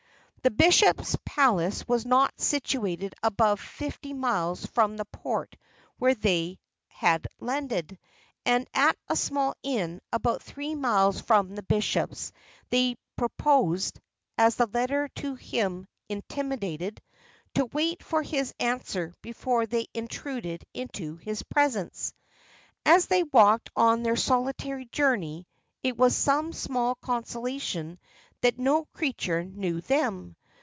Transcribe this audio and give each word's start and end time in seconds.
The 0.43 0.49
bishop's 0.49 1.15
palace 1.23 1.87
was 1.87 2.03
not 2.03 2.41
situated 2.41 3.13
above 3.21 3.59
fifty 3.59 4.11
miles 4.11 4.65
from 4.65 4.97
the 4.97 5.05
port 5.05 5.55
where 5.99 6.15
they 6.15 6.57
had 6.87 7.27
landed; 7.39 7.99
and 8.43 8.67
at 8.73 8.97
a 9.07 9.15
small 9.15 9.53
inn 9.61 10.01
about 10.11 10.41
three 10.41 10.73
miles 10.73 11.21
from 11.21 11.53
the 11.53 11.61
bishop's 11.61 12.31
they 12.71 12.97
proposed 13.15 13.99
(as 14.35 14.55
the 14.55 14.65
letter 14.65 15.09
to 15.17 15.35
him 15.35 15.87
intimated) 16.09 17.03
to 17.53 17.65
wait 17.65 18.01
for 18.01 18.23
his 18.23 18.51
answer 18.59 19.13
before 19.21 19.67
they 19.67 19.85
intruded 19.93 20.65
into 20.73 21.17
his 21.17 21.43
presence. 21.43 22.15
As 22.83 23.05
they 23.05 23.21
walked 23.21 23.69
on 23.75 24.01
their 24.01 24.15
solitary 24.15 24.85
journey, 24.85 25.45
it 25.83 25.95
was 25.95 26.15
some 26.15 26.51
small 26.51 26.95
consolation 26.95 27.99
that 28.41 28.57
no 28.57 28.83
creature 28.85 29.43
knew 29.43 29.79
them. 29.81 30.35